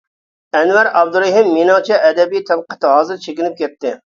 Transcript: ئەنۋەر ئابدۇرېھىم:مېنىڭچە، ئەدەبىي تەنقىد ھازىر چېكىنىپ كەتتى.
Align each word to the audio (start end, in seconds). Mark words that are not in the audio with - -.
ئەنۋەر 0.59 0.89
ئابدۇرېھىم:مېنىڭچە، 1.01 2.01
ئەدەبىي 2.09 2.45
تەنقىد 2.51 2.91
ھازىر 2.95 3.25
چېكىنىپ 3.27 3.63
كەتتى. 3.65 3.95